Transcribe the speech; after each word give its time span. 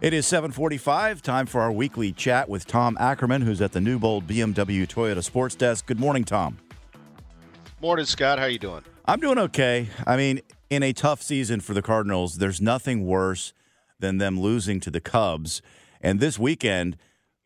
It 0.00 0.14
is 0.14 0.26
745, 0.26 1.20
time 1.20 1.44
for 1.44 1.60
our 1.60 1.70
weekly 1.70 2.12
chat 2.12 2.48
with 2.48 2.66
Tom 2.66 2.96
Ackerman, 2.98 3.42
who's 3.42 3.60
at 3.60 3.72
the 3.72 3.80
Newbold 3.80 4.26
BMW 4.26 4.86
Toyota 4.86 5.22
Sports 5.22 5.54
Desk. 5.54 5.84
Good 5.84 6.00
morning, 6.00 6.24
Tom. 6.24 6.56
Morning, 7.82 8.06
Scott. 8.06 8.38
How 8.38 8.46
are 8.46 8.48
you 8.48 8.58
doing? 8.58 8.82
I'm 9.04 9.20
doing 9.20 9.38
okay. 9.38 9.88
I 10.06 10.16
mean, 10.16 10.40
in 10.70 10.82
a 10.82 10.94
tough 10.94 11.20
season 11.20 11.60
for 11.60 11.74
the 11.74 11.82
Cardinals, 11.82 12.38
there's 12.38 12.62
nothing 12.62 13.04
worse 13.04 13.52
than 13.98 14.16
them 14.16 14.40
losing 14.40 14.80
to 14.80 14.90
the 14.90 15.00
Cubs. 15.00 15.60
And 16.00 16.20
this 16.20 16.38
weekend, 16.38 16.96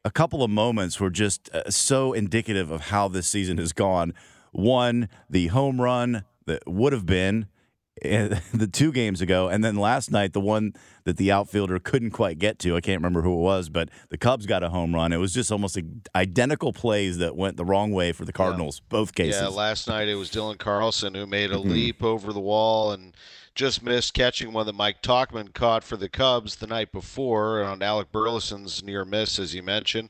a 0.05 0.11
couple 0.13 0.45
of 0.45 0.51
moments 0.51 1.01
were 1.01 1.11
just 1.11 1.51
uh, 1.53 1.69
so 1.69 2.13
indicative 2.13 2.71
of 2.71 2.83
how 2.83 3.09
this 3.09 3.27
season 3.27 3.59
has 3.59 3.73
gone. 3.73 4.15
One, 4.53 5.09
the 5.29 5.49
home 5.49 5.81
run 5.81 6.25
that 6.47 6.63
would 6.69 6.93
have 6.93 7.07
been 7.07 7.49
the 8.03 8.69
two 8.73 8.91
games 8.91 9.21
ago, 9.21 9.49
and 9.49 9.63
then 9.63 9.77
last 9.77 10.11
night, 10.11 10.33
the 10.33 10.41
one 10.41 10.73
that 11.05 11.19
the 11.19 11.31
outfielder 11.31 11.79
couldn't 11.79 12.11
quite 12.13 12.39
get 12.39 12.59
to. 12.61 12.75
I 12.75 12.81
can't 12.81 12.99
remember 12.99 13.21
who 13.21 13.35
it 13.35 13.43
was, 13.43 13.69
but 13.69 13.91
the 14.09 14.17
Cubs 14.17 14.47
got 14.47 14.63
a 14.63 14.71
home 14.71 14.95
run. 14.95 15.13
It 15.13 15.19
was 15.19 15.35
just 15.35 15.53
almost 15.53 15.79
identical 16.15 16.73
plays 16.73 17.19
that 17.19 17.37
went 17.37 17.59
the 17.59 17.67
wrong 17.67 17.93
way 17.93 18.13
for 18.13 18.25
the 18.25 18.33
Cardinals, 18.33 18.81
both 18.89 19.15
cases. 19.15 19.43
Yeah, 19.43 19.49
last 19.49 19.89
night 19.89 20.09
it 20.09 20.15
was 20.15 20.31
Dylan 20.31 20.57
Carlson 20.59 21.15
who 21.15 21.27
made 21.27 21.51
a 21.53 21.57
Mhm. 21.57 21.71
leap 21.71 22.03
over 22.03 22.33
the 22.33 22.41
wall 22.41 22.93
and 22.93 23.15
just 23.55 23.83
missed 23.83 24.15
catching 24.15 24.55
one 24.55 24.65
that 24.65 24.75
Mike 24.75 25.03
Tauchman 25.03 25.53
caught 25.53 25.85
for 25.85 25.99
the 25.99 26.09
Cubs 26.09 26.57
the 26.57 26.67
night 26.67 26.91
before 26.93 27.63
on 27.63 27.83
Alec 27.83 28.11
Burleson's 28.11 28.83
near 28.83 29.05
miss, 29.05 29.39
as 29.39 29.55
you 29.55 29.63
mentioned. 29.63 30.09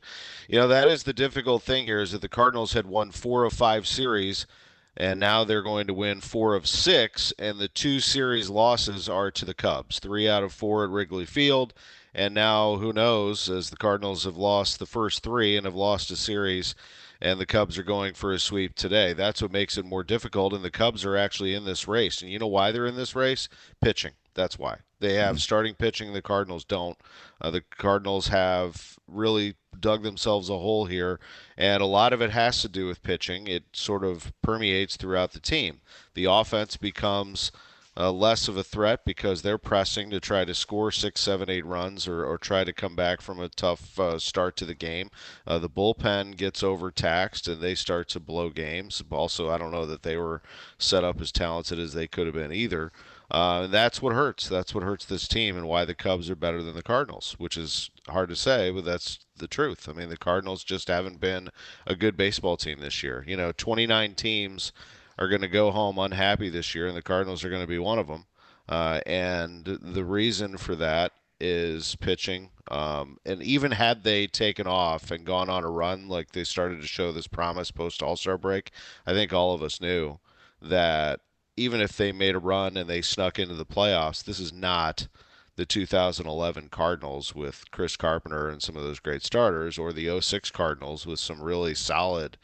You 0.49 0.61
know, 0.61 0.69
that 0.69 0.87
is 0.87 1.03
the 1.03 1.13
difficult 1.13 1.65
thing 1.65 1.87
here 1.87 2.01
is 2.01 2.13
that 2.13 2.21
the 2.21 2.29
Cardinals 2.29 2.75
had 2.75 2.87
won 2.87 3.11
four 3.11 3.45
of 3.45 3.53
five 3.53 3.89
series, 3.89 4.47
and 4.97 5.19
now 5.19 5.45
they're 5.45 5.63
going 5.63 5.87
to 5.87 5.95
win 5.95 6.21
four 6.21 6.55
of 6.55 6.67
six, 6.67 7.33
and 7.39 7.59
the 7.59 7.69
two 7.69 8.01
series 8.01 8.51
losses 8.51 9.09
are 9.09 9.31
to 9.31 9.45
the 9.45 9.55
Cubs. 9.55 9.99
Three 9.99 10.29
out 10.29 10.43
of 10.43 10.53
four 10.53 10.85
at 10.85 10.91
Wrigley 10.91 11.27
Field. 11.27 11.73
And 12.15 12.35
now, 12.35 12.77
who 12.77 12.93
knows, 12.93 13.49
as 13.49 13.71
the 13.71 13.77
Cardinals 13.79 14.25
have 14.25 14.37
lost 14.37 14.79
the 14.79 14.87
first 14.87 15.23
three 15.23 15.57
and 15.57 15.65
have 15.65 15.75
lost 15.75 16.11
a 16.11 16.17
series, 16.17 16.75
and 17.23 17.41
the 17.41 17.47
Cubs 17.47 17.79
are 17.79 17.83
going 17.83 18.13
for 18.13 18.33
a 18.33 18.39
sweep 18.39 18.75
today. 18.75 19.15
That's 19.15 19.41
what 19.41 19.51
makes 19.51 19.79
it 19.79 19.87
more 19.87 20.05
difficult, 20.05 20.53
and 20.53 20.63
the 20.63 20.71
Cubs 20.71 21.07
are 21.07 21.17
actually 21.17 21.55
in 21.55 21.65
this 21.65 21.89
race. 21.89 22.21
And 22.21 22.31
you 22.31 22.39
know 22.39 22.47
why 22.47 22.71
they're 22.71 22.87
in 22.87 22.97
this 22.97 23.17
race? 23.17 23.49
Pitching. 23.81 24.13
That's 24.35 24.59
why. 24.59 24.79
They 25.01 25.15
have 25.15 25.41
starting 25.41 25.75
pitching, 25.75 26.13
the 26.13 26.23
Cardinals 26.23 26.65
don't. 26.65 26.97
Uh, 27.41 27.51
the 27.51 27.61
Cardinals 27.61 28.29
have 28.29 28.99
really 29.09 29.57
dug 29.79 30.03
themselves 30.03 30.49
a 30.49 30.59
hole 30.59 30.87
here, 30.87 31.19
and 31.57 31.83
a 31.83 31.87
lot 31.87 32.13
of 32.13 32.23
it 32.23 32.31
has 32.31 32.63
to 32.63 32.69
do 32.69 32.87
with 32.87 33.03
pitching. 33.03 33.47
It 33.47 33.65
sort 33.73 34.05
of 34.05 34.33
permeates 34.43 34.97
throughout 34.97 35.33
the 35.33 35.41
team. 35.41 35.81
The 36.15 36.27
offense 36.27 36.77
becomes 36.77 37.51
uh, 37.97 38.11
less 38.11 38.49
of 38.49 38.57
a 38.57 38.65
threat 38.65 39.05
because 39.05 39.43
they're 39.43 39.59
pressing 39.59 40.09
to 40.11 40.21
try 40.21 40.45
to 40.45 40.55
score 40.55 40.91
six, 40.91 41.21
seven, 41.21 41.51
eight 41.51 41.67
runs 41.67 42.09
or, 42.09 42.25
or 42.25 42.39
try 42.39 42.65
to 42.65 42.73
come 42.73 42.97
back 42.97 43.21
from 43.21 43.39
a 43.39 43.49
tough 43.49 43.99
uh, 43.99 44.19
start 44.19 44.57
to 44.57 44.65
the 44.65 44.75
game. 44.75 45.11
Uh, 45.47 45.59
the 45.59 45.69
bullpen 45.69 46.37
gets 46.37 46.63
overtaxed 46.63 47.47
and 47.49 47.61
they 47.61 47.75
start 47.75 48.09
to 48.09 48.21
blow 48.21 48.49
games. 48.49 49.03
Also, 49.11 49.51
I 49.51 49.59
don't 49.59 49.73
know 49.73 49.87
that 49.87 50.03
they 50.03 50.17
were 50.17 50.43
set 50.79 51.05
up 51.05 51.21
as 51.21 51.33
talented 51.33 51.79
as 51.79 51.93
they 51.93 52.07
could 52.07 52.27
have 52.27 52.35
been 52.35 52.53
either. 52.53 52.93
Uh, 53.33 53.67
that's 53.67 54.03
what 54.03 54.13
hurts. 54.13 54.47
That's 54.47 54.75
what 54.75 54.85
hurts 54.85 55.07
this 55.07 55.27
team 55.27 55.57
and 55.57 55.67
why 55.67 55.87
the 55.87 55.95
Cubs 55.95 56.29
are 56.29 56.37
better 56.37 56.63
than 56.63 56.75
the 56.75 56.83
Cardinals, 56.83 57.35
which 57.39 57.57
is 57.57 57.91
hard 58.07 58.29
to 58.29 58.37
say, 58.37 58.71
but 58.71 58.85
that's 58.85 59.21
the 59.39 59.49
truth. 59.49 59.89
I 59.89 59.95
mean, 59.95 60.11
the 60.11 60.19
Cardinals 60.19 60.63
just 60.63 60.89
haven't 60.89 61.19
been 61.19 61.49
a 61.87 61.97
good 61.97 62.15
baseball 62.15 62.59
team 62.59 62.81
this 62.81 63.03
year. 63.03 63.25
You 63.27 63.39
know, 63.39 63.51
29 63.53 64.15
teams 64.17 64.73
are 65.19 65.29
going 65.29 65.41
to 65.41 65.49
go 65.49 65.71
home 65.71 65.99
unhappy 65.99 66.51
this 66.51 66.75
year, 66.75 66.87
and 66.87 66.97
the 66.97 67.01
Cardinals 67.01 67.43
are 67.43 67.49
going 67.49 67.63
to 67.63 67.67
be 67.67 67.79
one 67.79 67.99
of 67.99 68.07
them. 68.07 68.27
Uh, 68.69 69.01
and 69.07 69.65
the 69.65 70.05
reason 70.05 70.59
for 70.59 70.77
that 70.77 71.13
is 71.41 71.97
pitching. 71.97 72.51
Um, 72.71 73.17
and 73.25 73.43
even 73.43 73.73
had 73.73 74.05
they 74.05 74.27
taken 74.27 74.67
off 74.67 75.11
and 75.11 75.25
gone 75.25 75.49
on 75.49 75.65
a 75.65 75.71
run, 75.71 76.07
like 76.07 76.33
they 76.33 76.45
started 76.45 76.83
to 76.83 76.87
show 76.87 77.13
this 77.13 77.27
promise 77.27 77.71
post 77.71 78.03
All 78.03 78.17
Star 78.17 78.37
break, 78.37 78.73
I 79.07 79.15
think 79.15 79.33
all 79.33 79.55
of 79.55 79.63
us 79.63 79.81
knew 79.81 80.19
that 80.61 81.21
even 81.57 81.81
if 81.81 81.97
they 81.97 82.13
made 82.13 82.35
a 82.35 82.39
run 82.39 82.77
and 82.77 82.89
they 82.89 83.03
snuck 83.03 83.39
into 83.39 83.55
the 83.55 83.67
playoffs, 83.67 84.25
this 84.25 84.41
is 84.41 84.53
not 84.53 85.09
the 85.57 85.67
2011 85.67 86.69
Cardinals 86.71 87.35
with 87.35 87.71
Chris 87.71 87.97
Carpenter 87.97 88.49
and 88.49 88.63
some 88.63 88.77
of 88.77 88.83
those 88.83 89.01
great 89.01 89.23
starters, 89.23 89.79
or 89.79 89.93
the 89.93 90.21
06 90.21 90.51
Cardinals 90.51 91.07
with 91.07 91.21
some 91.21 91.43
really 91.43 91.75
solid 91.75 92.39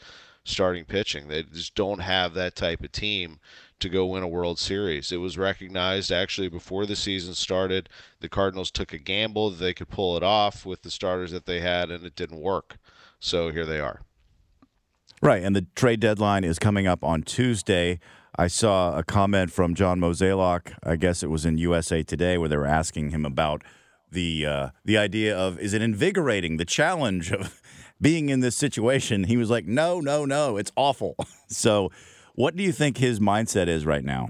starting 0.45 0.85
pitching. 0.85 1.29
They 1.29 1.43
just 1.43 1.75
don't 1.75 2.01
have 2.01 2.35
that 2.35 2.55
type 2.55 2.83
of 2.83 2.93
team 2.93 3.39
to 3.81 3.89
go 3.89 4.07
win 4.07 4.23
a 4.23 4.29
World 4.29 4.59
Series. 4.59 5.13
It 5.13 5.19
was 5.19 5.39
recognized 5.39 6.11
actually 6.11 6.49
before 6.49 6.85
the 6.85 6.97
season 6.97 7.35
started. 7.35 7.89
The 8.21 8.29
Cardinals 8.29 8.71
took 8.71 8.93
a 8.93 8.99
gamble 8.99 9.51
that 9.51 9.57
they 9.57 9.75
could 9.75 9.89
pull 9.89 10.17
it 10.17 10.23
off 10.23 10.67
with 10.67 10.83
the 10.83 10.91
starters 10.91 11.31
that 11.31 11.47
they 11.47 11.61
had, 11.61 11.91
and 11.91 12.05
it 12.05 12.17
didn't 12.17 12.41
work. 12.41 12.79
So 13.21 13.51
here 13.51 13.67
they 13.67 13.81
are. 13.81 14.03
Right, 15.21 15.43
and 15.43 15.57
the 15.57 15.67
trade 15.75 15.99
deadline 16.01 16.45
is 16.45 16.61
coming 16.61 16.87
up 16.87 17.03
on 17.03 17.23
Tuesday. 17.23 17.99
I 18.39 18.47
saw 18.47 18.97
a 18.97 19.03
comment 19.03 19.51
from 19.51 19.75
John 19.75 19.99
Mozeliak. 19.99 20.75
I 20.85 20.95
guess 20.95 21.25
it 21.25 21.31
was 21.31 21.45
in 21.45 21.59
USA 21.59 22.05
Today 22.05 22.39
where 22.39 22.49
they 22.49 22.57
were 22.57 22.67
asking 22.67 23.11
him 23.11 23.25
about 23.25 23.63
the 24.11 24.47
uh, 24.47 24.69
the 24.85 24.97
idea 24.97 25.37
of 25.37 25.59
is 25.59 25.75
it 25.75 25.83
invigorating 25.83 26.57
the 26.57 26.65
challenge 26.65 27.33
of 27.33 27.61
being 28.01 28.29
in 28.29 28.41
this 28.41 28.57
situation. 28.57 29.25
He 29.25 29.37
was 29.37 29.51
like, 29.51 29.67
"No, 29.67 29.99
no, 29.99 30.25
no, 30.25 30.57
it's 30.57 30.71
awful." 30.77 31.17
so, 31.49 31.91
what 32.37 32.55
do 32.55 32.63
you 32.63 32.71
think 32.71 32.99
his 32.99 33.19
mindset 33.19 33.67
is 33.67 33.85
right 33.85 34.05
now? 34.05 34.29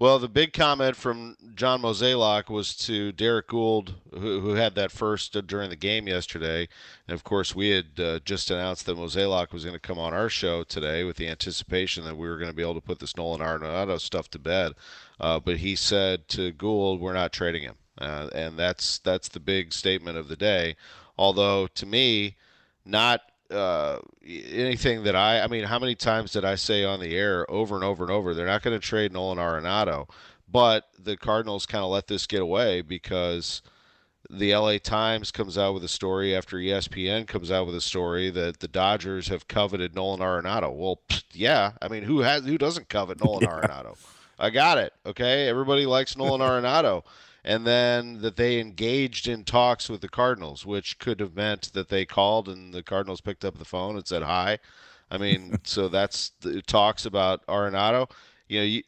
Well, 0.00 0.20
the 0.20 0.28
big 0.28 0.52
comment 0.52 0.94
from 0.94 1.36
John 1.56 1.82
Mozeliak 1.82 2.48
was 2.48 2.76
to 2.86 3.10
Derrick 3.10 3.48
Goold, 3.48 3.94
who, 4.12 4.38
who 4.38 4.54
had 4.54 4.76
that 4.76 4.92
first 4.92 5.36
uh, 5.36 5.40
during 5.40 5.70
the 5.70 5.76
game 5.76 6.06
yesterday. 6.06 6.68
And 7.08 7.16
of 7.16 7.24
course, 7.24 7.52
we 7.52 7.70
had 7.70 7.98
uh, 7.98 8.20
just 8.24 8.48
announced 8.48 8.86
that 8.86 8.96
Mozeliak 8.96 9.52
was 9.52 9.64
going 9.64 9.74
to 9.74 9.80
come 9.80 9.98
on 9.98 10.14
our 10.14 10.28
show 10.28 10.62
today 10.62 11.02
with 11.02 11.16
the 11.16 11.26
anticipation 11.26 12.04
that 12.04 12.16
we 12.16 12.28
were 12.28 12.38
going 12.38 12.50
to 12.50 12.56
be 12.56 12.62
able 12.62 12.76
to 12.76 12.80
put 12.80 13.00
this 13.00 13.16
Nolan 13.16 13.40
Arenado 13.40 14.00
stuff 14.00 14.30
to 14.30 14.38
bed. 14.38 14.74
Uh, 15.18 15.40
but 15.40 15.56
he 15.56 15.74
said 15.74 16.28
to 16.28 16.52
Goold, 16.52 17.00
"We're 17.00 17.12
not 17.12 17.32
trading 17.32 17.62
him," 17.62 17.74
uh, 18.00 18.28
and 18.32 18.56
that's 18.56 19.00
that's 19.00 19.26
the 19.26 19.40
big 19.40 19.72
statement 19.72 20.16
of 20.16 20.28
the 20.28 20.36
day. 20.36 20.76
Although 21.18 21.66
to 21.66 21.86
me, 21.86 22.36
not 22.84 23.22
uh, 23.50 23.98
anything 24.24 25.04
that 25.04 25.16
I, 25.16 25.40
I 25.40 25.46
mean, 25.46 25.64
how 25.64 25.78
many 25.78 25.94
times 25.94 26.32
did 26.32 26.44
I 26.44 26.54
say 26.54 26.84
on 26.84 27.00
the 27.00 27.16
air 27.16 27.50
over 27.50 27.74
and 27.74 27.84
over 27.84 28.04
and 28.04 28.12
over, 28.12 28.34
they're 28.34 28.46
not 28.46 28.62
going 28.62 28.78
to 28.78 28.86
trade 28.86 29.12
Nolan 29.12 29.38
Arenado, 29.38 30.08
but 30.50 30.88
the 30.98 31.16
Cardinals 31.16 31.66
kind 31.66 31.84
of 31.84 31.90
let 31.90 32.06
this 32.06 32.26
get 32.26 32.40
away 32.40 32.82
because 32.82 33.62
the 34.30 34.54
LA 34.54 34.78
Times 34.78 35.30
comes 35.30 35.56
out 35.56 35.74
with 35.74 35.84
a 35.84 35.88
story 35.88 36.34
after 36.34 36.58
ESPN 36.58 37.26
comes 37.26 37.50
out 37.50 37.66
with 37.66 37.74
a 37.74 37.80
story 37.80 38.30
that 38.30 38.60
the 38.60 38.68
Dodgers 38.68 39.28
have 39.28 39.48
coveted 39.48 39.94
Nolan 39.94 40.20
Arenado. 40.20 40.74
Well, 40.74 41.00
pfft, 41.08 41.24
yeah, 41.32 41.72
I 41.80 41.88
mean, 41.88 42.02
who 42.02 42.20
has 42.20 42.44
who 42.44 42.58
doesn't 42.58 42.88
covet 42.88 43.22
Nolan 43.24 43.46
Arenado? 43.48 43.96
I 44.38 44.50
got 44.50 44.78
it. 44.78 44.92
Okay, 45.06 45.48
everybody 45.48 45.86
likes 45.86 46.16
Nolan 46.16 46.40
Arenado 46.40 47.04
and 47.48 47.66
then 47.66 48.20
that 48.20 48.36
they 48.36 48.60
engaged 48.60 49.26
in 49.26 49.42
talks 49.42 49.88
with 49.88 50.02
the 50.02 50.08
Cardinals, 50.08 50.66
which 50.66 50.98
could 50.98 51.18
have 51.18 51.34
meant 51.34 51.72
that 51.72 51.88
they 51.88 52.04
called 52.04 52.46
and 52.46 52.74
the 52.74 52.82
Cardinals 52.82 53.22
picked 53.22 53.42
up 53.42 53.56
the 53.56 53.64
phone 53.64 53.96
and 53.96 54.06
said 54.06 54.22
hi. 54.22 54.58
I 55.10 55.16
mean, 55.16 55.58
so 55.64 55.88
that's 55.88 56.32
the 56.40 56.60
talks 56.60 57.06
about 57.06 57.46
Arenado. 57.46 58.10
you 58.48 58.58
know, 58.58 58.64
you, 58.66 58.82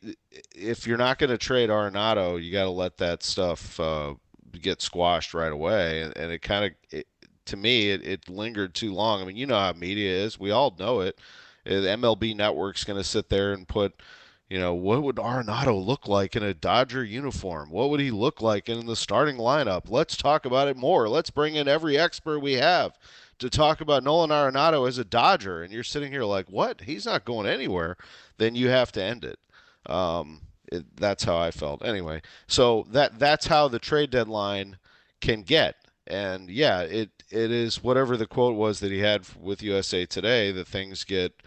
if 0.54 0.86
you're 0.86 0.98
not 0.98 1.18
going 1.18 1.30
to 1.30 1.38
trade 1.38 1.70
Arenado, 1.70 2.40
you 2.42 2.52
got 2.52 2.64
to 2.64 2.70
let 2.70 2.98
that 2.98 3.22
stuff 3.22 3.80
uh, 3.80 4.12
get 4.60 4.82
squashed 4.82 5.32
right 5.32 5.52
away. 5.52 6.02
And, 6.02 6.14
and 6.18 6.30
it 6.30 6.42
kind 6.42 6.74
of, 6.92 7.02
to 7.46 7.56
me, 7.56 7.88
it, 7.88 8.06
it 8.06 8.28
lingered 8.28 8.74
too 8.74 8.92
long. 8.92 9.22
I 9.22 9.24
mean, 9.24 9.38
you 9.38 9.46
know 9.46 9.58
how 9.58 9.72
media 9.72 10.12
is. 10.12 10.38
We 10.38 10.50
all 10.50 10.76
know 10.78 11.00
it. 11.00 11.18
The 11.64 11.72
MLB 11.72 12.36
Network's 12.36 12.84
going 12.84 13.00
to 13.00 13.04
sit 13.04 13.30
there 13.30 13.54
and 13.54 13.66
put, 13.66 14.02
you 14.50 14.58
know, 14.58 14.74
what 14.74 15.04
would 15.04 15.16
Arenado 15.16 15.82
look 15.82 16.08
like 16.08 16.34
in 16.34 16.42
a 16.42 16.52
Dodger 16.52 17.04
uniform? 17.04 17.70
What 17.70 17.88
would 17.88 18.00
he 18.00 18.10
look 18.10 18.42
like 18.42 18.68
in 18.68 18.84
the 18.84 18.96
starting 18.96 19.36
lineup? 19.36 19.88
Let's 19.88 20.16
talk 20.16 20.44
about 20.44 20.66
it 20.66 20.76
more. 20.76 21.08
Let's 21.08 21.30
bring 21.30 21.54
in 21.54 21.68
every 21.68 21.96
expert 21.96 22.40
we 22.40 22.54
have 22.54 22.98
to 23.38 23.48
talk 23.48 23.80
about 23.80 24.02
Nolan 24.02 24.30
Arenado 24.30 24.88
as 24.88 24.98
a 24.98 25.04
Dodger. 25.04 25.62
And 25.62 25.72
you're 25.72 25.84
sitting 25.84 26.10
here 26.10 26.24
like, 26.24 26.50
what? 26.50 26.80
He's 26.80 27.06
not 27.06 27.24
going 27.24 27.46
anywhere. 27.46 27.96
Then 28.38 28.56
you 28.56 28.68
have 28.68 28.90
to 28.92 29.02
end 29.02 29.24
it. 29.24 29.38
Um, 29.86 30.40
it, 30.72 30.84
that's 30.96 31.22
how 31.22 31.38
I 31.38 31.52
felt. 31.52 31.84
Anyway, 31.84 32.20
so 32.48 32.86
that 32.90 33.20
that's 33.20 33.46
how 33.46 33.68
the 33.68 33.78
trade 33.78 34.10
deadline 34.10 34.78
can 35.20 35.42
get. 35.42 35.76
And 36.08 36.50
yeah, 36.50 36.80
it 36.80 37.10
it 37.30 37.52
is 37.52 37.84
whatever 37.84 38.16
the 38.16 38.26
quote 38.26 38.56
was 38.56 38.80
that 38.80 38.90
he 38.90 38.98
had 38.98 39.24
with 39.40 39.62
USA 39.62 40.06
Today. 40.06 40.50
that 40.50 40.66
things 40.66 41.04
get 41.04 41.40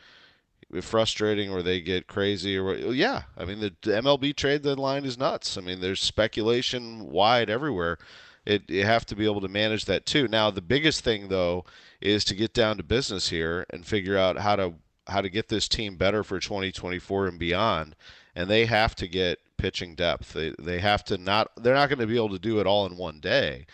frustrating 0.82 1.50
or 1.50 1.62
they 1.62 1.82
get 1.82 2.08
crazy 2.08 2.58
or 2.58 2.76
yeah. 2.76 3.24
I 3.38 3.46
mean 3.46 3.60
the 3.60 3.72
MLB 3.84 4.36
trade 4.36 4.64
deadline 4.64 5.06
is 5.06 5.18
nuts. 5.18 5.58
I 5.58 5.62
mean 5.62 5.80
there's 5.80 6.02
speculation 6.02 7.10
wide 7.10 7.50
everywhere. 7.50 7.98
It 8.46 8.70
you 8.70 8.86
have 8.86 9.06
to 9.08 9.16
be 9.16 9.26
able 9.26 9.42
to 9.42 9.48
manage 9.48 9.86
that 9.86 10.06
too. 10.06 10.28
Now 10.28 10.52
the 10.52 10.62
biggest 10.62 11.04
thing 11.04 11.30
though 11.30 11.66
is 12.02 12.26
to 12.26 12.36
get 12.36 12.54
down 12.54 12.78
to 12.78 12.84
business 12.84 13.30
here 13.30 13.66
and 13.70 13.86
figure 13.86 14.18
out 14.18 14.40
how 14.40 14.56
to 14.56 14.74
how 15.08 15.22
to 15.22 15.30
get 15.30 15.50
this 15.50 15.68
team 15.68 15.98
better 15.98 16.24
for 16.24 16.40
2024 16.40 17.28
and 17.28 17.40
beyond 17.40 17.96
and 18.36 18.50
they 18.50 18.66
have 18.66 18.96
to 18.96 19.08
get 19.08 19.40
pitching 19.58 19.96
depth. 19.96 20.34
They 20.34 20.54
they 20.60 20.80
have 20.80 21.04
to 21.06 21.18
not 21.18 21.52
they're 21.58 21.74
not 21.74 21.90
going 21.90 22.00
to 22.00 22.08
be 22.08 22.18
able 22.18 22.30
to 22.30 22.40
do 22.40 22.60
it 22.60 22.68
all 22.68 22.86
in 22.86 22.98
one 22.98 23.20
day. 23.20 23.66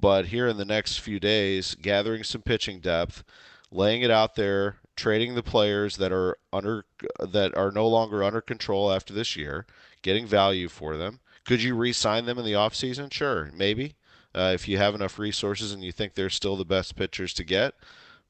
But 0.00 0.26
here 0.26 0.46
in 0.46 0.56
the 0.56 0.64
next 0.64 0.98
few 0.98 1.18
days, 1.18 1.74
gathering 1.74 2.22
some 2.22 2.42
pitching 2.42 2.80
depth, 2.80 3.24
laying 3.70 4.02
it 4.02 4.10
out 4.10 4.36
there, 4.36 4.76
trading 4.98 5.36
the 5.36 5.42
players 5.44 5.96
that 5.96 6.10
are 6.10 6.36
under 6.52 6.84
that 7.20 7.56
are 7.56 7.70
no 7.70 7.86
longer 7.86 8.24
under 8.24 8.40
control 8.40 8.92
after 8.92 9.14
this 9.14 9.36
year, 9.36 9.64
getting 10.02 10.26
value 10.26 10.68
for 10.68 10.96
them. 10.96 11.20
Could 11.46 11.62
you 11.62 11.76
re-sign 11.76 12.26
them 12.26 12.36
in 12.36 12.44
the 12.44 12.52
offseason? 12.52 13.12
Sure, 13.12 13.50
maybe. 13.54 13.94
Uh, 14.34 14.50
if 14.52 14.68
you 14.68 14.76
have 14.76 14.94
enough 14.94 15.18
resources 15.18 15.72
and 15.72 15.82
you 15.84 15.92
think 15.92 16.14
they're 16.14 16.28
still 16.28 16.56
the 16.56 16.64
best 16.64 16.96
pitchers 16.96 17.32
to 17.34 17.44
get. 17.44 17.74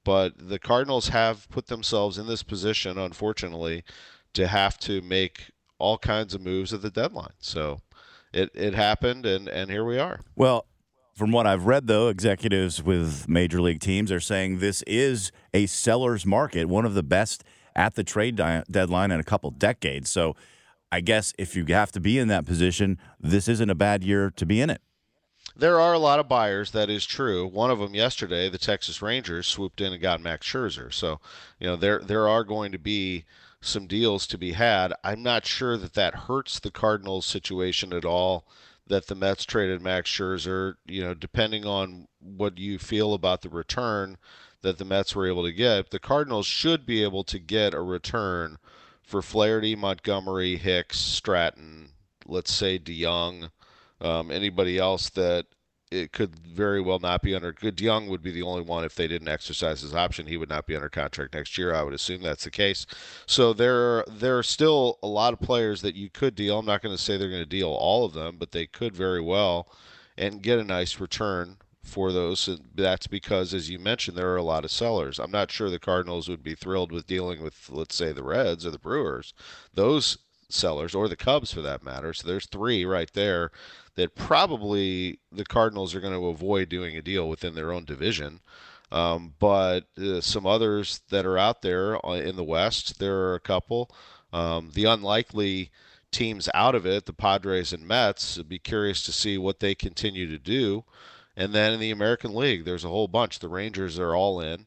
But 0.05 0.35
the 0.37 0.59
Cardinals 0.59 1.09
have 1.09 1.49
put 1.50 1.67
themselves 1.67 2.19
in 2.19 2.26
this 2.26 2.43
position, 2.43 2.99
unfortunately, 2.99 3.82
to 4.35 4.47
have 4.47 4.79
to 4.81 5.00
make 5.00 5.50
all 5.79 5.99
kinds 5.99 6.35
of 6.35 6.43
moves 6.43 6.73
at 6.73 6.82
the 6.82 6.91
deadline. 6.91 7.35
So 7.41 7.81
it, 8.32 8.50
it 8.55 8.75
happened, 8.75 9.26
and, 9.26 9.49
and 9.49 9.71
here 9.71 9.85
we 9.85 9.99
are. 9.99 10.21
Well, 10.37 10.67
from 11.19 11.32
what 11.32 11.49
I've 11.49 11.67
read, 11.67 11.88
though, 11.88 12.06
executives 12.06 12.81
with 12.81 13.29
major 13.29 13.61
league 13.61 13.81
teams 13.81 14.12
are 14.12 14.20
saying 14.20 14.61
this 14.61 14.82
is 14.82 15.32
a 15.53 15.67
seller's 15.67 16.25
market, 16.25 16.67
one 16.67 16.85
of 16.85 16.94
the 16.94 17.03
best 17.03 17.43
at 17.75 17.97
the 17.97 18.05
trade 18.05 18.37
di- 18.37 18.62
deadline 18.70 19.11
in 19.11 19.19
a 19.19 19.25
couple 19.25 19.50
decades. 19.50 20.09
So 20.11 20.37
I 20.93 21.00
guess 21.00 21.35
if 21.37 21.56
you 21.56 21.65
have 21.67 21.91
to 21.93 22.00
be 22.00 22.20
in 22.20 22.29
that 22.29 22.47
position, 22.47 22.99
this 23.19 23.49
isn't 23.49 23.69
a 23.69 23.75
bad 23.75 24.05
year 24.05 24.31
to 24.31 24.47
be 24.47 24.61
in 24.61 24.70
it. 24.70 24.81
There 25.56 25.81
are 25.81 25.93
a 25.93 25.99
lot 25.99 26.20
of 26.20 26.29
buyers. 26.29 26.70
That 26.70 26.88
is 26.88 27.05
true. 27.05 27.44
One 27.44 27.73
of 27.73 27.81
them 27.81 27.97
yesterday, 27.97 28.49
the 28.49 28.56
Texas 28.56 29.03
Rangers 29.03 29.49
swooped 29.49 29.81
in 29.81 29.93
and 29.93 30.00
got 30.00 30.21
Max 30.21 30.47
Scherzer. 30.47 30.94
So, 30.94 31.19
you 31.59 31.67
know, 31.67 31.75
there 31.75 31.99
there 31.99 32.29
are 32.29 32.44
going 32.44 32.71
to 32.71 32.79
be 32.79 33.25
some 33.61 33.88
deals 33.88 34.29
to 34.29 34.38
be 34.38 34.53
had. 34.53 34.93
I'm 35.03 35.25
not 35.25 35.47
sure 35.47 35.76
that 35.76 35.94
that 35.94 36.14
hurts 36.14 36.61
the 36.61 36.71
Cardinals' 36.71 37.26
situation 37.26 37.93
at 37.93 38.05
all. 38.05 38.47
That 38.88 39.06
the 39.06 39.14
Mets 39.14 39.44
traded 39.44 39.82
Max 39.82 40.11
Scherzer, 40.11 40.75
you 40.87 41.02
know, 41.02 41.14
depending 41.14 41.64
on 41.67 42.08
what 42.20 42.58
you 42.58 42.79
feel 42.79 43.14
about 43.14 43.43
the 43.43 43.49
return 43.49 44.17
that 44.62 44.79
the 44.79 44.85
Mets 44.85 45.14
were 45.14 45.26
able 45.26 45.44
to 45.44 45.52
get, 45.52 45.90
the 45.90 45.99
Cardinals 45.99 46.46
should 46.46 46.85
be 46.85 47.02
able 47.02 47.23
to 47.25 47.38
get 47.38 47.75
a 47.75 47.81
return 47.81 48.58
for 49.02 49.23
Flaherty, 49.23 49.76
Montgomery, 49.76 50.56
Hicks, 50.56 50.99
Stratton, 50.99 51.90
let's 52.26 52.52
say 52.52 52.79
DeJong, 52.79 53.50
um, 54.00 54.31
anybody 54.31 54.79
else 54.79 55.08
that 55.11 55.46
it 55.90 56.12
could 56.12 56.38
very 56.38 56.81
well 56.81 56.99
not 56.99 57.23
be 57.23 57.35
under. 57.35 57.52
DeJong 57.52 58.08
would 58.08 58.23
be 58.23 58.31
the 58.31 58.43
only 58.43 58.62
one 58.62 58.85
if 58.85 58.94
they 58.94 59.08
didn't 59.08 59.29
exercise 59.29 59.81
his 59.81 59.94
option. 59.94 60.26
He 60.26 60.37
would 60.37 60.49
not 60.49 60.67
be 60.67 60.76
under 60.76 60.88
contract 60.88 61.35
next 61.35 61.56
year. 61.56 61.75
I 61.75 61.82
would 61.82 61.94
assume 61.94 62.23
that's 62.23 62.44
the 62.44 62.50
case. 62.50 62.87
So 63.26 63.52
there, 63.52 64.05
there 64.08 64.38
are 64.38 64.43
still 64.43 64.99
a 65.02 65.06
lot 65.06 65.32
of 65.32 65.40
players 65.40 65.82
that 65.82 65.94
you 65.94 66.11
could 66.11 66.35
deal. 66.35 66.58
I'm 66.58 66.67
not 66.67 66.82
going 66.82 66.96
to 66.96 67.02
say 67.02 67.17
they're 67.17 67.31
going 67.31 67.43
to 67.43 67.49
deal 67.49 67.70
all 67.70 68.05
of 68.05 68.12
them, 68.12 68.37
but 68.38 68.52
they 68.52 68.67
could 68.67 68.94
very 68.94 69.20
well, 69.20 69.69
and 70.17 70.43
get 70.43 70.58
a 70.58 70.64
nice 70.64 71.00
return 71.00 71.56
for 71.82 72.12
those. 72.12 72.49
And 72.49 72.61
that's 72.75 73.06
because, 73.06 73.55
as 73.55 73.70
you 73.70 73.79
mentioned, 73.79 74.17
there 74.17 74.31
are 74.31 74.37
a 74.37 74.43
lot 74.43 74.64
of 74.64 74.70
sellers. 74.70 75.19
I'm 75.19 75.31
not 75.31 75.50
sure 75.50 75.70
the 75.70 75.79
Cardinals 75.79 76.29
would 76.29 76.43
be 76.43 76.55
thrilled 76.55 76.93
with 76.93 77.06
dealing 77.06 77.43
with, 77.43 77.70
let's 77.70 77.94
say, 77.94 78.12
the 78.12 78.23
Reds 78.23 78.67
or 78.67 78.70
the 78.70 78.79
Brewers. 78.79 79.32
Those 79.75 80.19
sellers, 80.50 80.94
or 80.94 81.08
the 81.08 81.17
Cubs 81.17 81.52
for 81.52 81.61
that 81.62 81.85
matter. 81.85 82.12
So 82.12 82.26
there's 82.26 82.46
three 82.46 82.85
right 82.85 83.12
there 83.12 83.50
that 83.99 84.15
probably 84.15 85.19
the 85.33 85.45
Cardinals 85.45 85.93
are 85.93 86.00
going 86.00 86.12
to 86.12 86.29
avoid 86.29 86.69
doing 86.69 86.97
a 86.97 87.03
deal 87.03 87.29
within 87.29 87.56
their 87.56 87.73
own 87.73 87.85
division. 87.85 88.39
Um, 88.93 89.35
but 89.41 89.87
uh, 90.00 90.21
some 90.21 90.47
others 90.47 91.00
that 91.11 91.27
are 91.27 91.37
out 91.37 91.62
there 91.62 92.05
uh, 92.06 92.12
in 92.12 92.37
the 92.37 92.45
West, 92.45 93.00
there 93.00 93.17
are 93.17 93.35
a 93.35 93.41
couple. 93.41 93.91
Um, 94.33 94.71
the 94.73 94.85
unlikely 94.85 95.73
teams 96.12 96.49
out 96.55 96.77
of 96.77 96.87
it, 96.87 97.06
the 97.06 97.12
Padres 97.12 97.73
and 97.73 97.89
Mets, 97.89 98.39
I'd 98.39 98.49
be 98.49 98.61
curious 98.61 99.03
to 99.03 99.12
see 99.12 99.37
what 99.37 99.59
they 99.59 99.75
continue 99.75 100.29
to 100.29 100.39
do. 100.39 100.85
And 101.37 101.53
then 101.53 101.73
in 101.73 101.81
the 101.81 101.91
American 101.91 102.37
League, 102.37 102.65
there's 102.65 102.85
a 102.85 102.91
whole 102.91 103.09
bunch. 103.09 103.41
The 103.41 103.49
Rangers 103.49 103.99
are 103.99 104.15
all 104.15 104.41
in. 104.41 104.67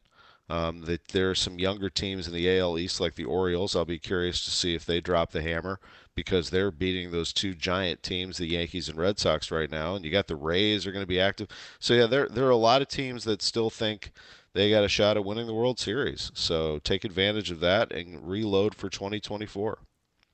Um, 0.50 0.82
the, 0.82 1.00
there 1.14 1.30
are 1.30 1.36
some 1.36 1.58
younger 1.58 1.90
teams 1.90 2.28
in 2.28 2.34
the 2.34 2.60
AL 2.60 2.78
East, 2.78 3.00
like 3.00 3.16
the 3.16 3.24
Orioles. 3.24 3.78
I'll 3.78 3.86
be 3.86 3.98
curious 3.98 4.44
to 4.44 4.52
see 4.52 4.76
if 4.76 4.86
they 4.86 5.00
drop 5.00 5.32
the 5.32 5.42
hammer 5.42 5.80
because 6.16 6.50
they're 6.50 6.72
beating 6.72 7.12
those 7.12 7.34
two 7.34 7.54
giant 7.54 8.04
teams, 8.04 8.38
the 8.38 8.48
Yankees 8.48 8.90
and 8.90 8.98
Red 8.98 9.20
Sox, 9.20 9.52
right 9.52 9.70
now. 9.70 9.96
And 9.96 10.06
you 10.06 10.12
got 10.12 10.28
the 10.28 10.36
Rays 10.36 10.86
are 10.86 10.92
going 10.92 11.04
to 11.04 11.08
be 11.08 11.20
active. 11.20 11.48
So 11.80 11.94
yeah, 11.94 12.08
there 12.08 12.28
there 12.28 12.46
are 12.46 12.52
a 12.52 12.56
lot 12.56 12.82
of 12.82 12.88
teams 12.88 13.24
that 13.26 13.42
still 13.42 13.70
think 13.70 14.12
they 14.54 14.70
got 14.70 14.84
a 14.84 14.90
shot 14.90 15.18
at 15.18 15.26
winning 15.26 15.48
the 15.48 15.54
World 15.54 15.80
Series. 15.80 16.32
So 16.34 16.80
take 16.80 17.06
advantage 17.06 17.52
of 17.52 17.60
that 17.62 17.92
and 17.92 18.28
reload 18.28 18.76
for 18.76 18.90
2024. 18.90 19.80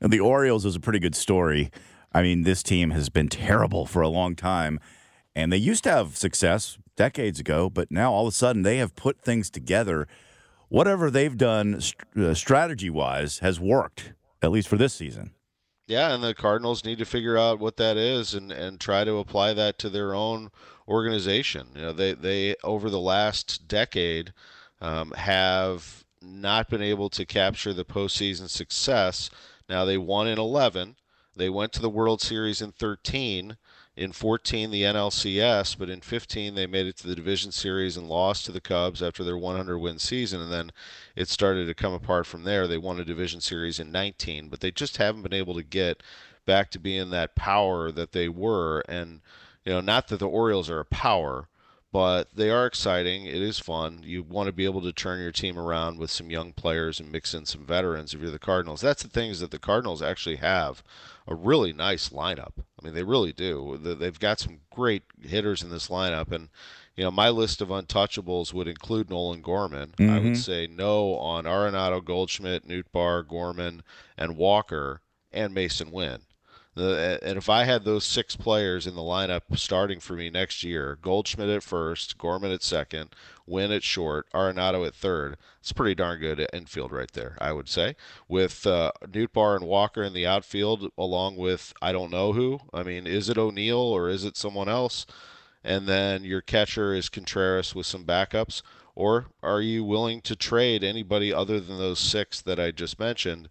And 0.01 0.11
the 0.11 0.19
Orioles 0.19 0.65
is 0.65 0.75
a 0.75 0.79
pretty 0.79 0.99
good 0.99 1.15
story. 1.15 1.71
I 2.13 2.21
mean, 2.21 2.43
this 2.43 2.63
team 2.63 2.91
has 2.91 3.09
been 3.09 3.29
terrible 3.29 3.85
for 3.85 4.01
a 4.01 4.07
long 4.07 4.35
time, 4.35 4.79
and 5.35 5.51
they 5.51 5.57
used 5.57 5.83
to 5.83 5.91
have 5.91 6.17
success 6.17 6.77
decades 6.95 7.39
ago, 7.39 7.69
but 7.69 7.91
now 7.91 8.11
all 8.11 8.27
of 8.27 8.33
a 8.33 8.35
sudden 8.35 8.63
they 8.63 8.77
have 8.77 8.95
put 8.95 9.21
things 9.21 9.49
together. 9.49 10.07
Whatever 10.69 11.11
they've 11.11 11.37
done 11.37 11.79
uh, 12.15 12.33
strategy 12.33 12.89
wise 12.89 13.39
has 13.39 13.59
worked, 13.59 14.13
at 14.41 14.51
least 14.51 14.67
for 14.67 14.77
this 14.77 14.93
season. 14.93 15.31
Yeah, 15.87 16.13
and 16.13 16.21
the 16.21 16.33
Cardinals 16.33 16.83
need 16.83 16.97
to 16.97 17.05
figure 17.05 17.37
out 17.37 17.59
what 17.59 17.77
that 17.77 17.95
is 17.95 18.33
and, 18.33 18.51
and 18.51 18.79
try 18.79 19.05
to 19.05 19.17
apply 19.17 19.53
that 19.53 19.79
to 19.79 19.89
their 19.89 20.13
own 20.13 20.51
organization. 20.85 21.69
You 21.73 21.81
know, 21.81 21.93
they, 21.93 22.13
they 22.13 22.55
over 22.61 22.89
the 22.89 22.99
last 22.99 23.69
decade 23.69 24.33
um, 24.81 25.11
have 25.11 26.03
not 26.21 26.69
been 26.69 26.81
able 26.81 27.09
to 27.11 27.25
capture 27.25 27.73
the 27.73 27.85
postseason 27.85 28.49
success. 28.49 29.29
Now 29.69 29.85
they 29.85 29.97
won 29.97 30.27
in 30.27 30.37
11. 30.37 30.97
They 31.37 31.49
went 31.49 31.71
to 31.73 31.81
the 31.81 31.89
World 31.89 32.21
Series 32.21 32.61
in 32.61 32.73
13 32.73 33.55
in 33.97 34.11
14 34.11 34.69
the 34.69 34.83
NLCS, 34.83 35.77
but 35.77 35.89
in 35.89 36.01
15 36.01 36.53
they 36.53 36.67
made 36.67 36.85
it 36.85 36.95
to 36.97 37.07
the 37.07 37.15
division 37.15 37.51
series 37.51 37.97
and 37.97 38.07
lost 38.07 38.45
to 38.45 38.51
the 38.51 38.61
Cubs 38.61 39.01
after 39.01 39.23
their 39.23 39.37
100 39.37 39.79
win 39.79 39.97
season, 39.97 40.39
and 40.39 40.51
then 40.51 40.71
it 41.15 41.27
started 41.27 41.65
to 41.65 41.73
come 41.73 41.93
apart 41.93 42.27
from 42.27 42.43
there. 42.43 42.67
They 42.67 42.77
won 42.77 42.99
a 42.99 43.05
division 43.05 43.41
series 43.41 43.79
in 43.79 43.91
19, 43.91 44.49
but 44.49 44.59
they 44.59 44.69
just 44.69 44.97
haven't 44.97 45.23
been 45.23 45.33
able 45.33 45.55
to 45.55 45.63
get 45.63 46.03
back 46.45 46.69
to 46.71 46.79
being 46.79 47.09
that 47.09 47.35
power 47.35 47.91
that 47.91 48.11
they 48.11 48.29
were. 48.29 48.81
And 48.87 49.21
you 49.65 49.73
know, 49.73 49.81
not 49.81 50.07
that 50.09 50.19
the 50.19 50.29
Orioles 50.29 50.69
are 50.69 50.79
a 50.79 50.85
power, 50.85 51.47
but 51.91 52.35
they 52.35 52.49
are 52.49 52.65
exciting. 52.65 53.25
It 53.25 53.35
is 53.35 53.59
fun. 53.59 54.01
You 54.03 54.23
want 54.23 54.47
to 54.47 54.53
be 54.53 54.65
able 54.65 54.81
to 54.81 54.91
turn 54.91 55.19
your 55.19 55.31
team 55.31 55.57
around 55.57 55.97
with 55.97 56.11
some 56.11 56.29
young 56.29 56.53
players 56.53 56.99
and 56.99 57.11
mix 57.11 57.33
in 57.33 57.45
some 57.45 57.65
veterans 57.65 58.13
if 58.13 58.21
you're 58.21 58.29
the 58.29 58.39
Cardinals. 58.39 58.81
That's 58.81 59.03
the 59.03 59.09
things 59.09 59.39
that 59.39 59.51
the 59.51 59.59
Cardinals 59.59 60.01
actually 60.01 60.37
have 60.37 60.83
a 61.27 61.35
really 61.35 61.73
nice 61.73 62.09
lineup. 62.09 62.53
I 62.57 62.85
mean, 62.85 62.93
they 62.93 63.03
really 63.03 63.33
do. 63.33 63.77
They've 63.81 64.19
got 64.19 64.39
some 64.39 64.59
great 64.69 65.03
hitters 65.21 65.63
in 65.63 65.69
this 65.69 65.87
lineup, 65.87 66.31
and 66.31 66.49
you 66.95 67.03
know, 67.03 67.11
my 67.11 67.29
list 67.29 67.61
of 67.61 67.69
untouchables 67.69 68.53
would 68.53 68.67
include 68.67 69.09
Nolan 69.09 69.41
Gorman. 69.41 69.93
Mm-hmm. 69.97 70.09
I 70.09 70.13
would 70.15 70.23
mm-hmm. 70.23 70.33
say 70.35 70.67
no 70.67 71.15
on 71.15 71.43
Arenado, 71.45 72.03
Goldschmidt, 72.03 72.67
Nootbaar, 72.67 73.27
Gorman, 73.27 73.83
and 74.17 74.35
Walker, 74.35 75.01
and 75.31 75.53
Masyn 75.53 75.91
Winn. 75.91 76.21
And 76.79 77.37
if 77.37 77.49
I 77.49 77.63
had 77.63 77.83
those 77.83 78.05
six 78.05 78.35
players 78.35 78.85
in 78.87 78.95
the 78.95 79.01
lineup 79.01 79.41
starting 79.55 79.99
for 79.99 80.13
me 80.13 80.29
next 80.29 80.63
year, 80.63 80.97
Goldschmidt 81.01 81.49
at 81.49 81.63
first, 81.63 82.17
Gorman 82.17 82.51
at 82.51 82.63
second, 82.63 83.09
Winn 83.45 83.71
at 83.71 83.83
short, 83.83 84.29
Arenado 84.33 84.85
at 84.85 84.93
third, 84.93 85.37
it's 85.59 85.71
pretty 85.71 85.95
darn 85.95 86.19
good 86.19 86.47
infield 86.53 86.91
right 86.91 87.11
there, 87.11 87.37
I 87.39 87.53
would 87.53 87.69
say. 87.69 87.95
With 88.27 88.67
uh, 88.67 88.91
Nootbaar 89.05 89.55
and 89.55 89.65
Walker 89.65 90.03
in 90.03 90.13
the 90.13 90.27
outfield, 90.27 90.91
along 90.97 91.37
with 91.37 91.73
I 91.81 91.91
don't 91.91 92.11
know 92.11 92.33
who. 92.33 92.59
I 92.73 92.83
mean, 92.83 93.07
is 93.07 93.29
it 93.29 93.37
O'Neill 93.37 93.77
or 93.77 94.09
is 94.09 94.23
it 94.23 94.37
someone 94.37 94.69
else? 94.69 95.05
And 95.63 95.87
then 95.87 96.23
your 96.23 96.41
catcher 96.41 96.93
is 96.93 97.09
Contreras 97.09 97.75
with 97.75 97.85
some 97.85 98.05
backups. 98.05 98.61
Or 98.95 99.27
are 99.43 99.61
you 99.61 99.83
willing 99.83 100.21
to 100.21 100.35
trade 100.35 100.83
anybody 100.83 101.31
other 101.31 101.59
than 101.59 101.77
those 101.77 101.99
six 101.99 102.41
that 102.41 102.59
I 102.59 102.71
just 102.71 102.97
mentioned? 102.99 103.47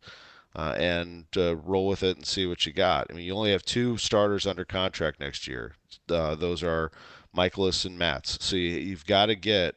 Uh, 0.56 0.74
and 0.78 1.26
uh, 1.36 1.54
roll 1.56 1.86
with 1.86 2.02
it 2.02 2.16
and 2.16 2.26
see 2.26 2.46
what 2.46 2.64
you 2.64 2.72
got. 2.72 3.06
I 3.10 3.12
mean, 3.12 3.26
you 3.26 3.34
only 3.34 3.52
have 3.52 3.62
two 3.62 3.98
starters 3.98 4.46
under 4.46 4.64
contract 4.64 5.20
next 5.20 5.46
year. 5.46 5.74
Uh, 6.08 6.34
those 6.34 6.62
are 6.62 6.90
Mikolas 7.36 7.84
and 7.84 7.98
Matz. 7.98 8.38
So 8.40 8.56
you, 8.56 8.92
have 8.92 9.04
got 9.04 9.26
to 9.26 9.36
get 9.36 9.74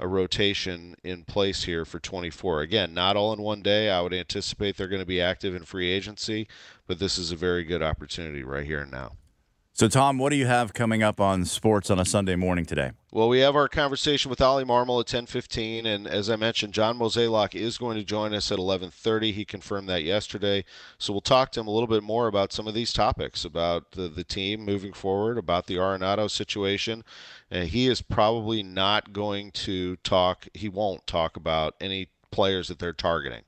a 0.00 0.08
rotation 0.08 0.96
in 1.04 1.22
place 1.24 1.62
here 1.62 1.84
for 1.84 2.00
24. 2.00 2.62
Again, 2.62 2.92
not 2.92 3.16
all 3.16 3.32
in 3.32 3.40
one 3.40 3.62
day. 3.62 3.88
I 3.88 4.00
would 4.00 4.12
anticipate 4.12 4.76
they're 4.76 4.88
going 4.88 5.00
to 5.00 5.06
be 5.06 5.20
active 5.20 5.54
in 5.54 5.62
free 5.62 5.90
agency, 5.90 6.48
but 6.88 6.98
this 6.98 7.18
is 7.18 7.30
a 7.30 7.36
very 7.36 7.62
good 7.62 7.82
opportunity 7.82 8.42
right 8.42 8.66
here 8.66 8.80
and 8.80 8.90
now. 8.90 9.12
So, 9.78 9.88
Tom, 9.88 10.16
what 10.16 10.30
do 10.30 10.36
you 10.36 10.46
have 10.46 10.72
coming 10.72 11.02
up 11.02 11.20
on 11.20 11.44
sports 11.44 11.90
on 11.90 11.98
a 11.98 12.04
Sunday 12.06 12.34
morning 12.34 12.64
today? 12.64 12.92
Well, 13.12 13.28
we 13.28 13.40
have 13.40 13.54
our 13.54 13.68
conversation 13.68 14.30
with 14.30 14.40
Oli 14.40 14.64
Marmol 14.64 15.00
at 15.00 15.06
10:15, 15.06 15.84
and 15.84 16.06
as 16.06 16.30
I 16.30 16.36
mentioned, 16.36 16.72
John 16.72 16.98
Mozeliak 16.98 17.54
is 17.54 17.76
going 17.76 17.98
to 17.98 18.02
join 18.02 18.32
us 18.32 18.50
at 18.50 18.58
11:30. 18.58 19.32
He 19.32 19.44
confirmed 19.44 19.86
that 19.90 20.02
yesterday, 20.02 20.64
so 20.96 21.12
we'll 21.12 21.20
talk 21.20 21.52
to 21.52 21.60
him 21.60 21.66
a 21.66 21.70
little 21.70 21.88
bit 21.88 22.02
more 22.02 22.26
about 22.26 22.54
some 22.54 22.66
of 22.66 22.72
these 22.72 22.90
topics, 22.90 23.44
about 23.44 23.90
the, 23.90 24.08
the 24.08 24.24
team 24.24 24.64
moving 24.64 24.94
forward, 24.94 25.36
about 25.36 25.66
the 25.66 25.76
Arenado 25.76 26.30
situation. 26.30 27.04
And 27.50 27.68
he 27.68 27.86
is 27.86 28.00
probably 28.00 28.62
not 28.62 29.12
going 29.12 29.50
to 29.66 29.96
talk. 29.96 30.48
He 30.54 30.70
won't 30.70 31.06
talk 31.06 31.36
about 31.36 31.74
any 31.82 32.08
players 32.30 32.68
that 32.68 32.78
they're 32.78 32.94
targeting. 32.94 33.42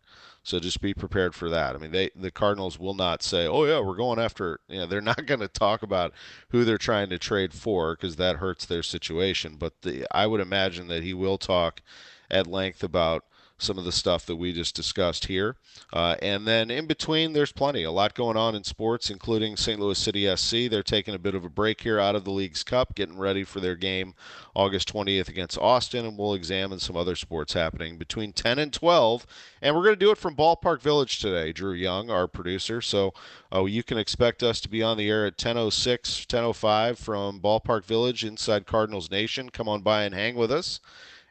So 0.48 0.58
just 0.58 0.80
be 0.80 0.94
prepared 0.94 1.34
for 1.34 1.50
that. 1.50 1.74
I 1.74 1.78
mean, 1.78 1.90
they 1.90 2.08
the 2.16 2.30
Cardinals 2.30 2.78
will 2.78 2.94
not 2.94 3.22
say, 3.22 3.46
"Oh 3.46 3.64
yeah, 3.66 3.80
we're 3.80 3.94
going 3.94 4.18
after." 4.18 4.60
You 4.66 4.78
know, 4.78 4.86
they're 4.86 5.00
not 5.12 5.26
going 5.26 5.40
to 5.40 5.48
talk 5.48 5.82
about 5.82 6.14
who 6.48 6.64
they're 6.64 6.78
trying 6.78 7.10
to 7.10 7.18
trade 7.18 7.52
for 7.52 7.94
because 7.94 8.16
that 8.16 8.36
hurts 8.36 8.64
their 8.64 8.82
situation. 8.82 9.56
But 9.58 9.82
the, 9.82 10.06
I 10.10 10.26
would 10.26 10.40
imagine 10.40 10.88
that 10.88 11.02
he 11.02 11.12
will 11.12 11.36
talk 11.36 11.82
at 12.30 12.46
length 12.46 12.82
about 12.82 13.24
some 13.58 13.76
of 13.76 13.84
the 13.84 13.92
stuff 13.92 14.24
that 14.26 14.36
we 14.36 14.52
just 14.52 14.74
discussed 14.74 15.26
here. 15.26 15.56
Uh, 15.92 16.14
and 16.22 16.46
then 16.46 16.70
in 16.70 16.86
between, 16.86 17.32
there's 17.32 17.52
plenty. 17.52 17.82
A 17.82 17.90
lot 17.90 18.14
going 18.14 18.36
on 18.36 18.54
in 18.54 18.62
sports, 18.62 19.10
including 19.10 19.56
St. 19.56 19.80
Louis 19.80 19.98
City 19.98 20.34
SC. 20.34 20.70
They're 20.70 20.82
taking 20.82 21.14
a 21.14 21.18
bit 21.18 21.34
of 21.34 21.44
a 21.44 21.50
break 21.50 21.80
here 21.80 21.98
out 21.98 22.14
of 22.14 22.24
the 22.24 22.30
Leagues 22.30 22.62
Cup, 22.62 22.94
getting 22.94 23.18
ready 23.18 23.42
for 23.42 23.58
their 23.58 23.74
game 23.74 24.14
August 24.54 24.92
20th 24.92 25.28
against 25.28 25.58
Austin. 25.58 26.06
And 26.06 26.16
we'll 26.16 26.34
examine 26.34 26.78
some 26.78 26.96
other 26.96 27.16
sports 27.16 27.52
happening 27.52 27.98
between 27.98 28.32
10 28.32 28.58
and 28.58 28.72
12. 28.72 29.26
And 29.60 29.74
we're 29.74 29.84
going 29.84 29.96
to 29.96 30.04
do 30.04 30.12
it 30.12 30.18
from 30.18 30.36
Ballpark 30.36 30.80
Village 30.80 31.18
today, 31.18 31.52
Drew 31.52 31.72
Young, 31.72 32.10
our 32.10 32.28
producer. 32.28 32.80
So 32.80 33.12
uh, 33.52 33.64
you 33.64 33.82
can 33.82 33.98
expect 33.98 34.42
us 34.42 34.60
to 34.60 34.68
be 34.68 34.82
on 34.84 34.96
the 34.96 35.10
air 35.10 35.26
at 35.26 35.36
10.06, 35.36 36.26
10.05 36.26 36.96
from 36.96 37.40
Ballpark 37.40 37.84
Village 37.84 38.24
inside 38.24 38.66
Cardinals 38.66 39.10
Nation. 39.10 39.50
Come 39.50 39.68
on 39.68 39.82
by 39.82 40.04
and 40.04 40.14
hang 40.14 40.36
with 40.36 40.52
us 40.52 40.80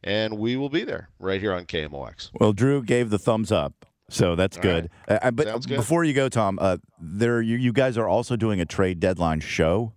and 0.04 0.38
we 0.38 0.56
will 0.56 0.70
be 0.70 0.84
there 0.84 1.10
right 1.20 1.40
here 1.42 1.54
on 1.54 1.66
KMOX. 1.66 2.32
Well, 2.40 2.54
Drew 2.54 2.84
gave 2.84 3.10
the 3.10 3.20
thumbs 3.20 3.52
up. 3.52 3.86
So 4.10 4.36
that's 4.36 4.58
good. 4.58 4.90
Right. 5.10 5.20
Uh, 5.22 5.32
but 5.32 5.68
good. 5.68 5.76
before 5.76 6.06
you 6.06 6.14
go, 6.14 6.30
Tom, 6.30 6.60
uh, 6.62 6.78
there 7.00 7.42
you, 7.42 7.58
you 7.58 7.74
guys 7.74 7.98
are 7.98 8.08
also 8.08 8.38
doing 8.38 8.62
a 8.62 8.66
trade 8.66 9.02
deadline 9.02 9.42
show. 9.42 9.94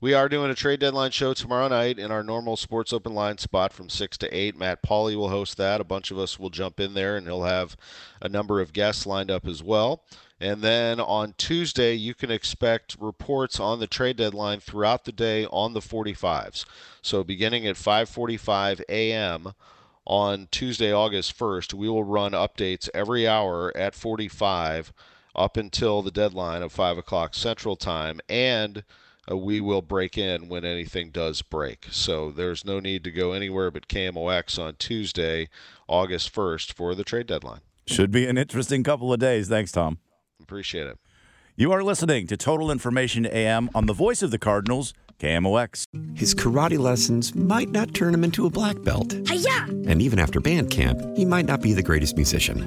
We 0.00 0.14
are 0.14 0.28
doing 0.28 0.50
a 0.50 0.54
trade 0.54 0.80
deadline 0.80 1.10
show 1.10 1.34
tomorrow 1.34 1.68
night 1.68 1.98
in 1.98 2.10
our 2.10 2.22
normal 2.22 2.56
Sports 2.56 2.92
Open 2.92 3.14
Line 3.14 3.38
spot 3.38 3.72
from 3.72 3.88
6 3.88 4.18
to 4.18 4.36
8. 4.36 4.56
Matt 4.56 4.82
Pauley 4.82 5.16
will 5.16 5.30
host 5.30 5.56
that. 5.56 5.80
A 5.80 5.84
bunch 5.84 6.10
of 6.10 6.18
us 6.18 6.38
will 6.38 6.50
jump 6.50 6.78
in 6.78 6.94
there, 6.94 7.16
and 7.16 7.26
he'll 7.26 7.44
have 7.44 7.76
a 8.20 8.28
number 8.28 8.60
of 8.60 8.72
guests 8.72 9.06
lined 9.06 9.30
up 9.30 9.46
as 9.46 9.62
well. 9.62 10.04
And 10.40 10.62
then 10.62 11.00
on 11.00 11.34
Tuesday, 11.38 11.94
you 11.94 12.14
can 12.14 12.30
expect 12.30 12.96
reports 13.00 13.58
on 13.58 13.80
the 13.80 13.86
trade 13.86 14.16
deadline 14.16 14.60
throughout 14.60 15.04
the 15.04 15.12
day 15.12 15.46
on 15.46 15.72
the 15.72 15.80
45s. 15.80 16.64
So 17.02 17.24
beginning 17.24 17.66
at 17.66 17.76
5:45 17.76 18.82
a.m. 18.88 19.54
on 20.04 20.48
Tuesday, 20.50 20.92
August 20.92 21.36
1st, 21.38 21.72
we 21.72 21.88
will 21.88 22.04
run 22.04 22.32
updates 22.32 22.90
every 22.92 23.26
hour 23.26 23.74
at 23.76 23.94
45 23.94 24.92
up 25.34 25.56
until 25.56 26.02
the 26.02 26.10
deadline 26.10 26.62
of 26.62 26.72
5 26.72 26.98
o'clock 26.98 27.34
Central 27.34 27.76
Time, 27.76 28.20
and 28.28 28.84
uh, 29.30 29.36
we 29.36 29.60
will 29.60 29.82
break 29.82 30.18
in 30.18 30.48
when 30.48 30.64
anything 30.64 31.10
does 31.10 31.42
break. 31.42 31.86
So 31.90 32.30
there's 32.30 32.64
no 32.64 32.80
need 32.80 33.04
to 33.04 33.10
go 33.10 33.32
anywhere 33.32 33.70
but 33.70 33.88
KMOX 33.88 34.58
on 34.58 34.76
Tuesday, 34.76 35.48
August 35.88 36.34
1st 36.34 36.72
for 36.72 36.94
the 36.94 37.04
trade 37.04 37.26
deadline. 37.26 37.60
Should 37.86 38.10
be 38.10 38.26
an 38.26 38.38
interesting 38.38 38.82
couple 38.82 39.12
of 39.12 39.20
days. 39.20 39.48
Thanks, 39.48 39.72
Tom. 39.72 39.98
Appreciate 40.42 40.86
it. 40.86 40.98
You 41.56 41.70
are 41.70 41.84
listening 41.84 42.26
to 42.26 42.36
Total 42.36 42.70
Information 42.70 43.26
AM 43.26 43.70
on 43.74 43.86
the 43.86 43.92
voice 43.92 44.22
of 44.22 44.30
the 44.30 44.38
Cardinals, 44.38 44.92
KMOX. 45.20 45.86
His 46.16 46.34
karate 46.34 46.78
lessons 46.78 47.34
might 47.34 47.70
not 47.70 47.94
turn 47.94 48.12
him 48.12 48.24
into 48.24 48.46
a 48.46 48.50
black 48.50 48.82
belt. 48.82 49.14
Hi-ya! 49.28 49.66
And 49.86 50.02
even 50.02 50.18
after 50.18 50.40
band 50.40 50.70
camp, 50.70 51.00
he 51.16 51.24
might 51.24 51.46
not 51.46 51.60
be 51.60 51.72
the 51.72 51.82
greatest 51.82 52.16
musician. 52.16 52.66